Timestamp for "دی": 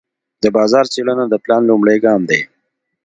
2.29-2.41